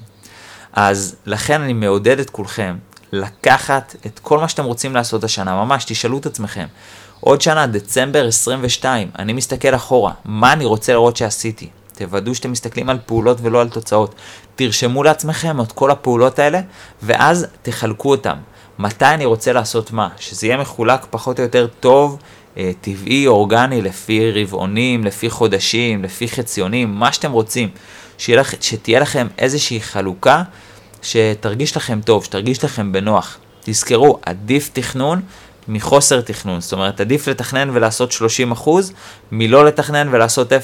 [0.73, 2.75] אז לכן אני מעודד את כולכם
[3.11, 6.65] לקחת את כל מה שאתם רוצים לעשות השנה, ממש תשאלו את עצמכם.
[7.19, 11.69] עוד שנה, דצמבר 22, אני מסתכל אחורה, מה אני רוצה לראות שעשיתי?
[11.93, 14.15] תוודאו שאתם מסתכלים על פעולות ולא על תוצאות.
[14.55, 16.61] תרשמו לעצמכם את כל הפעולות האלה,
[17.03, 18.37] ואז תחלקו אותם.
[18.79, 20.09] מתי אני רוצה לעשות מה?
[20.19, 22.17] שזה יהיה מחולק פחות או יותר טוב,
[22.81, 27.69] טבעי, אורגני, לפי רבעונים, לפי חודשים, לפי חציונים, מה שאתם רוצים.
[28.17, 30.43] שתהיה, שתהיה לכם איזושהי חלוקה
[31.01, 33.37] שתרגיש לכם טוב, שתרגיש לכם בנוח.
[33.63, 35.21] תזכרו, עדיף תכנון
[35.67, 36.61] מחוסר תכנון.
[36.61, 38.11] זאת אומרת, עדיף לתכנן ולעשות
[38.55, 38.69] 30%
[39.31, 40.55] מלא לתכנן ולעשות 0%.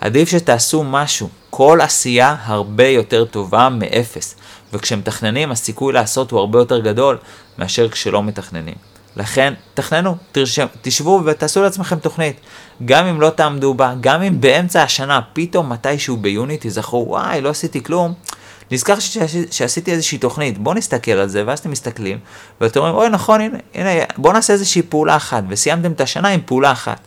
[0.00, 1.28] עדיף שתעשו משהו.
[1.50, 4.34] כל עשייה הרבה יותר טובה מאפס.
[4.72, 7.18] וכשמתכננים, הסיכוי לעשות הוא הרבה יותר גדול
[7.58, 8.95] מאשר כשלא מתכננים.
[9.16, 10.16] לכן, תכננו,
[10.82, 12.40] תשבו ותעשו לעצמכם תוכנית.
[12.84, 17.48] גם אם לא תעמדו בה, גם אם באמצע השנה, פתאום מתישהו ביוני תזכרו, וואי, לא
[17.48, 18.14] עשיתי כלום,
[18.70, 18.94] נזכר
[19.50, 22.18] שעשיתי איזושהי תוכנית, בואו נסתכל על זה, ואז אתם מסתכלים,
[22.60, 26.40] ואתם אומרים, אוי נכון, הנה, הנה, בואו נעשה איזושהי פעולה אחת, וסיימתם את השנה עם
[26.46, 27.00] פעולה אחת.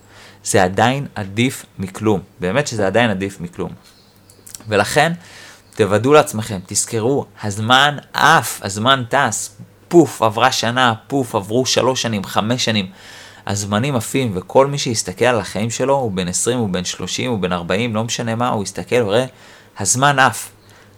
[0.44, 3.72] זה עדיין עדיף מכלום, באמת שזה עדיין עדיף מכלום.
[4.68, 5.14] ולכן,
[5.76, 9.58] תוודאו לעצמכם, תזכרו, הזמן עף, הזמן טס,
[9.90, 12.88] פוף, עברה שנה, פוף, עברו שלוש שנים, חמש שנים.
[13.48, 17.40] הזמנים עפים, וכל מי שיסתכל על החיים שלו, הוא בן 20, הוא בן 30, הוא
[17.40, 19.26] בן 40, לא משנה מה, הוא יסתכל ויראה,
[19.80, 20.52] הזמן עף.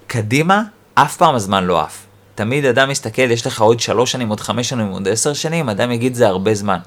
[0.08, 2.06] קדימה, אף פעם הזמן לא עף.
[2.36, 5.91] תמיד אדם מסתכל, יש לך עוד שלוש שנים, עוד חמש שנים, עוד עשר שנים, אדם
[5.91, 6.77] יגיד זה הרבה זמן.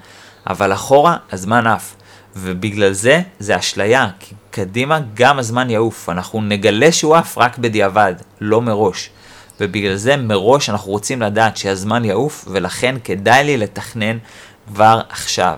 [0.47, 1.95] אבל אחורה, הזמן עף.
[2.37, 6.09] ובגלל זה, זה אשליה, כי קדימה גם הזמן יעוף.
[6.09, 9.11] אנחנו נגלה שהוא עף רק בדיעבד, לא מראש.
[9.61, 14.19] ובגלל זה מראש אנחנו רוצים לדעת שהזמן יעוף, ולכן כדאי לי לתכנן
[14.69, 15.57] כבר עכשיו.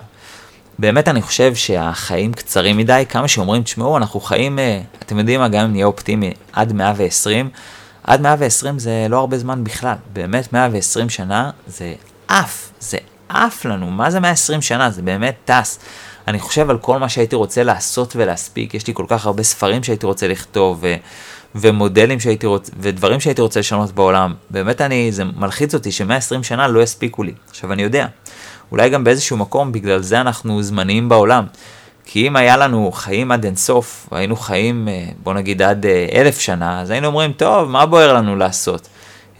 [0.79, 5.47] באמת אני חושב שהחיים קצרים מדי, כמה שאומרים, תשמעו, אנחנו חיים, אה, אתם יודעים מה,
[5.47, 7.49] גם אם נהיה אופטימי, עד 120,
[8.03, 11.93] עד 120 זה לא הרבה זמן בכלל, באמת 120 שנה זה
[12.27, 12.97] עף, זה
[13.29, 14.91] עף לנו, מה זה 120 שנה?
[14.91, 15.79] זה באמת טס.
[16.27, 19.83] אני חושב על כל מה שהייתי רוצה לעשות ולהספיק, יש לי כל כך הרבה ספרים
[19.83, 20.95] שהייתי רוצה לכתוב, ו,
[21.55, 24.33] ומודלים שהייתי רוצה, ודברים שהייתי רוצה לשנות בעולם.
[24.49, 27.33] באמת אני, זה מלחיץ אותי ש-120 שנה לא יספיקו לי.
[27.49, 28.07] עכשיו אני יודע,
[28.71, 31.45] אולי גם באיזשהו מקום, בגלל זה אנחנו זמניים בעולם.
[32.09, 36.39] כי אם היה לנו חיים עד אינסוף, והיינו חיים, אה, בוא נגיד עד אה, אלף
[36.39, 38.87] שנה, אז היינו אומרים, טוב, מה בוער לנו לעשות?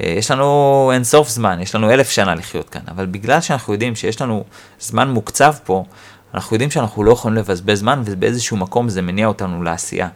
[0.03, 3.95] אה, יש לנו אינסוף זמן, יש לנו אלף שנה לחיות כאן, אבל בגלל שאנחנו יודעים
[3.95, 4.43] שיש לנו
[4.79, 5.85] זמן מוקצב פה,
[6.33, 10.07] אנחנו יודעים שאנחנו לא יכולים לבזבז זמן, ובאיזשהו מקום זה מניע אותנו לעשייה.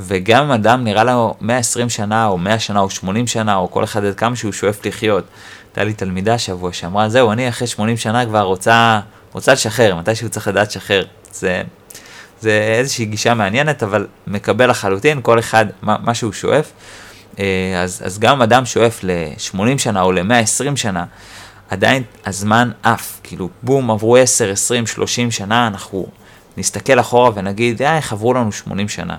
[0.00, 3.84] וגם אם אדם נראה לו 120 שנה, או 100 שנה, או 80 שנה, או כל
[3.84, 5.24] אחד עד כמה שהוא שואף לחיות,
[5.66, 9.00] הייתה לי תלמידה שבוע שאמרה, זהו, אני אחרי 80 שנה כבר רוצה,
[9.32, 11.04] רוצה לשחרר, מתי שהוא צריך לדעת לשחרר.
[11.32, 11.62] זה,
[12.40, 16.72] זה איזושהי גישה מעניינת, אבל מקבל לחלוטין, כל אחד מה, מה שהוא שואף.
[17.38, 21.04] אה, אז, אז גם אדם שואף ל-80 שנה או ל-120 שנה,
[21.70, 26.06] עדיין הזמן עף, כאילו בום, עברו 10, 20, 30 שנה, אנחנו
[26.56, 29.16] נסתכל אחורה ונגיד, אה, איך עברו לנו 80 שנה.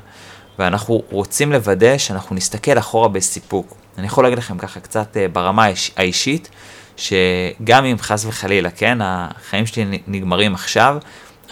[0.59, 3.75] ואנחנו רוצים לוודא שאנחנו נסתכל אחורה בסיפוק.
[3.97, 5.67] אני יכול להגיד לכם ככה קצת אה, ברמה
[5.97, 6.49] האישית,
[6.97, 10.97] שגם אם חס וחלילה, כן, החיים שלי נגמרים עכשיו,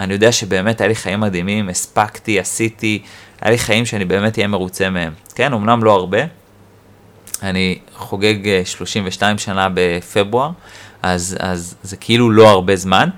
[0.00, 3.02] אני יודע שבאמת היה לי חיים מדהימים, הספקתי, עשיתי,
[3.40, 5.12] היה לי חיים שאני באמת אהיה מרוצה מהם.
[5.34, 6.18] כן, אמנם לא הרבה,
[7.42, 10.50] אני חוגג 32 אה, שנה בפברואר,
[11.02, 13.08] אז, אז זה כאילו לא הרבה זמן,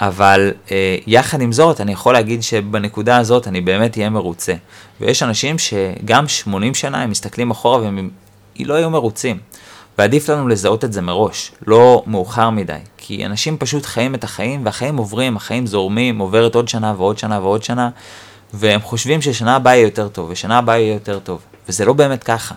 [0.00, 4.54] אבל אה, יחד עם זאת, אני יכול להגיד שבנקודה הזאת אני באמת אהיה מרוצה.
[5.00, 8.10] ויש אנשים שגם 80 שנה הם מסתכלים אחורה והם
[8.60, 9.38] לא יהיו מרוצים.
[9.98, 12.78] ועדיף לנו לזהות את זה מראש, לא מאוחר מדי.
[12.96, 17.40] כי אנשים פשוט חיים את החיים, והחיים עוברים, החיים זורמים, עוברת עוד שנה ועוד שנה
[17.40, 17.90] ועוד שנה,
[18.54, 21.40] והם חושבים ששנה הבאה יהיה יותר טוב, ושנה הבאה יהיה יותר טוב.
[21.68, 22.54] וזה לא באמת ככה.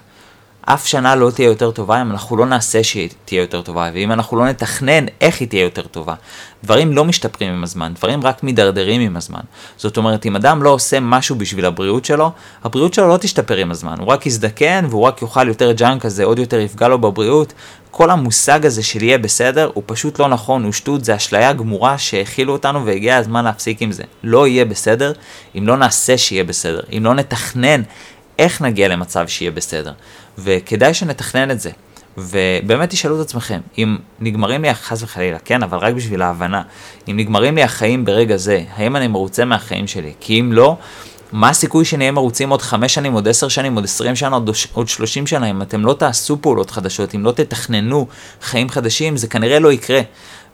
[0.66, 4.12] אף שנה לא תהיה יותר טובה אם אנחנו לא נעשה שהיא תהיה יותר טובה, ואם
[4.12, 6.14] אנחנו לא נתכנן איך היא תהיה יותר טובה.
[6.64, 9.40] דברים לא משתפרים עם הזמן, דברים רק מידרדרים עם הזמן.
[9.78, 12.32] זאת אומרת, אם אדם לא עושה משהו בשביל הבריאות שלו,
[12.64, 16.24] הבריאות שלו לא תשתפר עם הזמן, הוא רק יזדקן והוא רק יאכל יותר ג'אנק כזה,
[16.24, 17.54] עוד יותר יפגע לו בבריאות.
[17.92, 21.98] כל המושג הזה של יהיה בסדר הוא פשוט לא נכון, הוא שטות, זה אשליה גמורה
[21.98, 24.04] שהכילו אותנו והגיע הזמן להפסיק עם זה.
[24.24, 25.14] לא יהיה בסדר
[25.58, 27.82] אם לא נעשה שיהיה בסדר, אם לא נתכנן
[28.40, 29.94] איך נגיע למצב שיהיה בסדר.
[30.38, 31.72] וכדאי שנתכנן את זה.
[32.18, 36.62] ובאמת תשאלו את עצמכם, אם נגמרים לי, חס וחלילה, כן, אבל רק בשביל ההבנה,
[37.08, 40.14] אם נגמרים לי החיים ברגע זה, האם אני מרוצה מהחיים שלי?
[40.20, 40.78] כי אם לא,
[41.32, 44.88] מה הסיכוי שנהיה מרוצים עוד חמש שנים, עוד עשר שנים, עוד עשרים שנה, עוד, עוד
[44.88, 48.08] שלושים שנה, אם אתם לא תעשו פעולות חדשות, אם לא תתכננו
[48.42, 50.02] חיים חדשים, זה כנראה לא יקרה.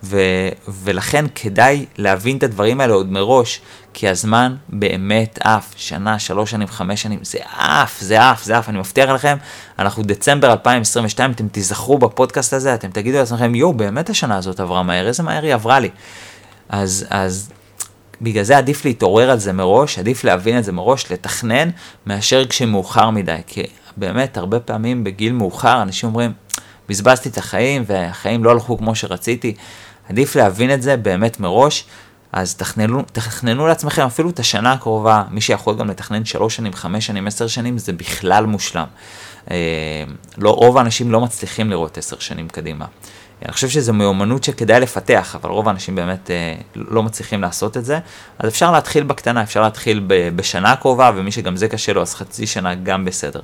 [0.04, 0.20] ו,
[0.68, 3.62] ולכן כדאי להבין את הדברים האלה עוד מראש,
[3.94, 8.70] כי הזמן באמת עף, שנה, שלוש שנים, חמש שנים, זה עף, זה עף, זה עף,
[8.70, 9.38] אני מבטיח לכם,
[9.80, 14.84] אנחנו דצמבר 2022, אתם תיזכרו בפודקאסט הזה, אתם תגידו לעצמכם, יואו, באמת השנה הזאת עברה
[14.84, 15.90] מהר, איזה מהר היא עברה לי.
[16.70, 17.50] אז, אז
[18.22, 21.70] בגלל זה עדיף להתעורר על זה מראש, עדיף להבין את זה מראש, לתכנן,
[22.06, 23.38] מאשר כשמאוחר מדי.
[23.48, 23.64] כי
[23.98, 26.32] באמת, הרבה פעמים בגיל מאוחר אנשים אומרים,
[26.90, 29.54] בזבזתי את החיים והחיים לא הלכו כמו שרציתי.
[30.10, 31.86] עדיף להבין את זה באמת מראש,
[32.32, 37.06] אז תכננו, תכננו לעצמכם אפילו את השנה הקרובה, מי שיכול גם לתכנן שלוש שנים, חמש
[37.06, 38.86] שנים, עשר שנים, זה בכלל מושלם.
[39.52, 40.04] אה,
[40.38, 42.86] לא, רוב האנשים לא מצליחים לראות עשר שנים קדימה.
[43.46, 47.86] אני חושב שזו מיומנות שכדאי לפתח, אבל רוב האנשים באמת אה, לא מצליחים לעשות את
[47.86, 48.00] זה.
[48.40, 52.16] אז אפשר להתחיל בקטנה, אפשר להתחיל ב, בשנה הקרובה, ומי שגם זה קשה לו, אז
[52.16, 53.42] חצי שנה גם בסדר.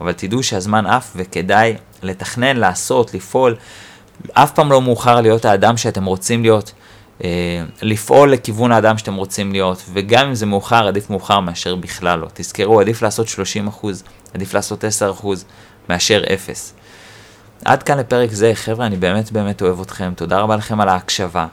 [0.00, 3.56] אבל תדעו שהזמן עף וכדאי לתכנן, לעשות, לפעול.
[4.32, 6.72] אף פעם לא מאוחר להיות האדם שאתם רוצים להיות.
[7.24, 12.18] אה, לפעול לכיוון האדם שאתם רוצים להיות, וגם אם זה מאוחר, עדיף מאוחר מאשר בכלל
[12.18, 12.28] לא.
[12.34, 15.44] תזכרו, עדיף לעשות 30 אחוז, עדיף לעשות 10 אחוז,
[15.88, 16.72] מאשר 0.
[17.64, 21.46] עד כאן לפרק זה, חבר'ה, אני באמת באמת אוהב אתכם, תודה רבה לכם על ההקשבה.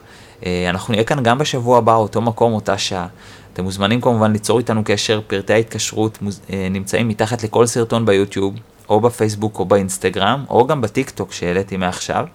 [0.46, 3.06] אה, אנחנו נהיה כאן גם בשבוע הבא, אותו מקום, אותה שעה.
[3.52, 6.40] אתם מוזמנים כמובן ליצור איתנו קשר, פרטי ההתקשרות מוז...
[6.52, 8.54] אה, נמצאים מתחת לכל סרטון ביוטיוב,
[8.88, 12.26] או בפייסבוק או באינסטגרם, או גם בטיק טוק שהעליתי מעכשיו.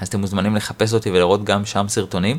[0.00, 2.38] אז אתם מוזמנים לחפש אותי ולראות גם שם סרטונים.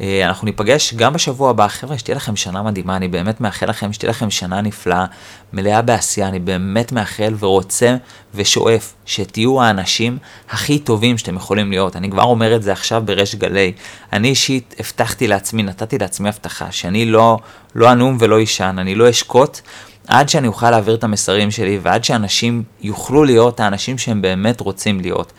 [0.00, 1.68] אה, אנחנו ניפגש גם בשבוע הבא.
[1.68, 5.04] חבר'ה, שתהיה לכם שנה מדהימה, אני באמת מאחל לכם שתהיה לכם שנה נפלאה,
[5.52, 7.96] מלאה בעשייה, אני באמת מאחל ורוצה
[8.34, 10.18] ושואף שתהיו האנשים
[10.50, 11.96] הכי טובים שאתם יכולים להיות.
[11.96, 13.72] אני כבר אומר את זה עכשיו בריש גלי.
[14.12, 17.38] אני אישית הבטחתי לעצמי, נתתי לעצמי הבטחה, שאני לא,
[17.74, 19.60] לא אנום ולא אישן, אני לא אשקוט.
[20.08, 25.00] עד שאני אוכל להעביר את המסרים שלי ועד שאנשים יוכלו להיות האנשים שהם באמת רוצים
[25.00, 25.32] להיות.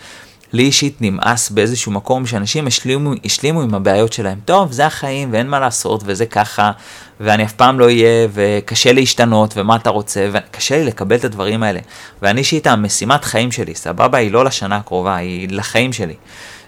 [0.53, 4.39] לי אישית נמאס באיזשהו מקום שאנשים השלימו, השלימו עם הבעיות שלהם.
[4.45, 6.71] טוב, זה החיים ואין מה לעשות וזה ככה,
[7.19, 11.63] ואני אף פעם לא אהיה, וקשה להשתנות, ומה אתה רוצה, וקשה לי לקבל את הדברים
[11.63, 11.79] האלה.
[12.21, 16.15] ואני אישית, המשימת חיים שלי, סבבה, היא לא לשנה הקרובה, היא לחיים שלי.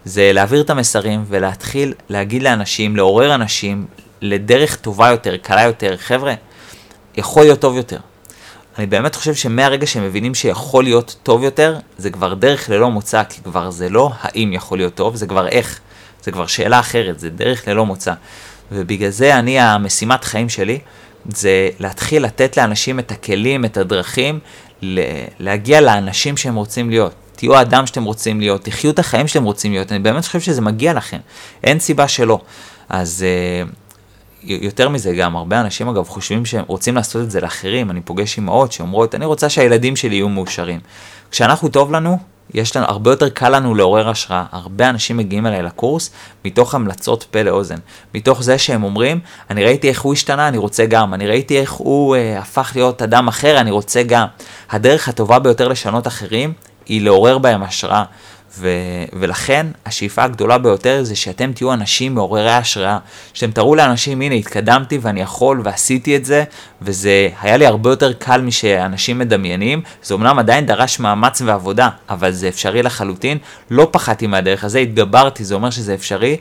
[0.05, 3.85] זה להעביר את המסרים ולהתחיל להגיד לאנשים, לעורר אנשים
[4.21, 5.97] לדרך טובה יותר, קלה יותר.
[5.97, 6.33] חבר'ה,
[7.17, 7.97] יכול להיות טוב יותר.
[8.77, 13.23] אני באמת חושב שמהרגע שהם מבינים שיכול להיות טוב יותר, זה כבר דרך ללא מוצא,
[13.23, 15.79] כי כבר זה לא האם יכול להיות טוב, זה כבר איך.
[16.23, 18.13] זה כבר שאלה אחרת, זה דרך ללא מוצא.
[18.71, 20.79] ובגלל זה אני, המשימת חיים שלי,
[21.29, 24.39] זה להתחיל לתת לאנשים את הכלים, את הדרכים,
[25.39, 27.13] להגיע לאנשים שהם רוצים להיות.
[27.35, 30.61] תהיו האדם שאתם רוצים להיות, תחיו את החיים שאתם רוצים להיות, אני באמת חושב שזה
[30.61, 31.17] מגיע לכם,
[31.63, 32.39] אין סיבה שלא.
[32.89, 33.25] אז
[33.67, 33.73] uh,
[34.43, 38.37] יותר מזה גם, הרבה אנשים אגב חושבים שהם רוצים לעשות את זה לאחרים, אני פוגש
[38.37, 40.79] אימהות שאומרות, אני רוצה שהילדים שלי יהיו מאושרים.
[41.31, 42.17] כשאנחנו טוב לנו,
[42.53, 44.45] יש לנו, הרבה יותר קל לנו לעורר השראה.
[44.51, 46.11] הרבה אנשים מגיעים אליי לקורס
[46.45, 47.75] מתוך המלצות פה לאוזן.
[48.13, 51.13] מתוך זה שהם אומרים, אני ראיתי איך הוא השתנה, אני רוצה גם.
[51.13, 54.27] אני ראיתי איך הוא אה, הפך להיות אדם אחר, אני רוצה גם.
[54.69, 56.53] הדרך הטובה ביותר לשנות אחרים
[56.85, 58.03] היא לעורר בהם השראה.
[58.57, 58.69] ו,
[59.13, 62.97] ולכן השאיפה הגדולה ביותר זה שאתם תהיו אנשים מעוררי השראה,
[63.33, 66.43] שאתם תראו לאנשים, הנה התקדמתי ואני יכול ועשיתי את זה,
[66.81, 72.31] וזה היה לי הרבה יותר קל משאנשים מדמיינים, זה אמנם עדיין דרש מאמץ ועבודה, אבל
[72.31, 73.37] זה אפשרי לחלוטין,
[73.71, 76.37] לא פחדתי מהדרך הזה, התגברתי, זה אומר שזה אפשרי,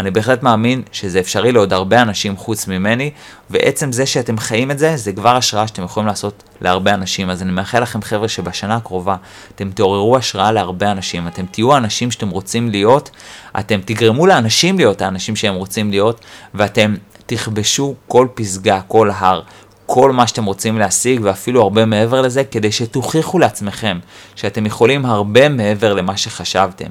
[0.00, 3.10] אני בהחלט מאמין שזה אפשרי לעוד הרבה אנשים חוץ ממני,
[3.50, 7.30] ועצם זה שאתם חיים את זה, זה כבר השראה שאתם יכולים לעשות להרבה אנשים.
[7.30, 9.16] אז אני מאחל לכם חבר'ה שבשנה הקרובה
[9.54, 13.10] אתם תעוררו השראה להרבה אנשים, אתם תהיו האנשים שאתם רוצים להיות,
[13.58, 16.20] אתם תגרמו לאנשים להיות האנשים שהם רוצים להיות,
[16.54, 16.94] ואתם
[17.26, 19.42] תכבשו כל פסגה, כל הר,
[19.86, 23.98] כל מה שאתם רוצים להשיג ואפילו הרבה מעבר לזה כדי שתוכיחו לעצמכם
[24.34, 26.86] שאתם יכולים הרבה מעבר למה שחשבתם.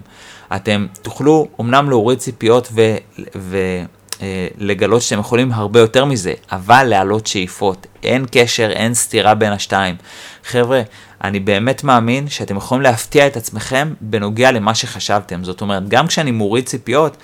[0.55, 2.91] אתם תוכלו אמנם להוריד ציפיות ולגלות
[4.91, 4.95] ו...
[4.95, 7.87] אה, שאתם יכולים הרבה יותר מזה, אבל להעלות שאיפות.
[8.03, 9.95] אין קשר, אין סתירה בין השתיים.
[10.45, 10.81] חבר'ה,
[11.23, 15.43] אני באמת מאמין שאתם יכולים להפתיע את עצמכם בנוגע למה שחשבתם.
[15.43, 17.17] זאת אומרת, גם כשאני מוריד ציפיות,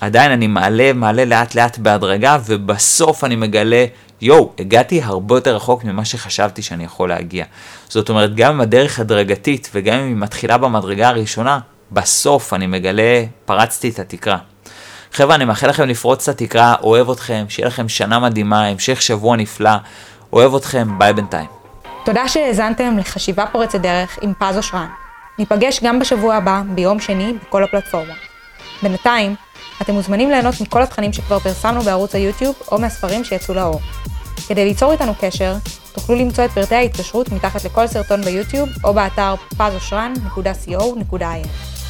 [0.00, 3.84] עדיין אני מעלה, מעלה לאט לאט בהדרגה, ובסוף אני מגלה,
[4.20, 7.44] יואו, הגעתי הרבה יותר רחוק ממה שחשבתי שאני יכול להגיע.
[7.88, 11.58] זאת אומרת, גם אם הדרך הדרגתית, וגם אם היא מתחילה במדרגה הראשונה,
[11.92, 14.38] בסוף אני מגלה, פרצתי את התקרה.
[15.12, 19.36] חבר'ה, אני מאחל לכם לפרוץ את התקרה, אוהב אתכם, שיהיה לכם שנה מדהימה, המשך שבוע
[19.36, 19.70] נפלא,
[20.32, 21.46] אוהב אתכם, ביי בינתיים.
[22.04, 24.86] תודה שהאזנתם לחשיבה פורצת דרך עם פז אושרן.
[25.38, 28.16] ניפגש גם בשבוע הבא, ביום שני, בכל הפלטפורמות.
[28.82, 29.34] בינתיים,
[29.82, 33.80] אתם מוזמנים ליהנות מכל התכנים שכבר פרסמנו בערוץ היוטיוב או מהספרים שיצאו לאור.
[34.48, 35.54] כדי ליצור איתנו קשר,
[35.92, 41.71] תוכלו למצוא את פרטי ההתקשרות מתחת לכל סרטון ביוטיוב או באתר pazosran.co.il.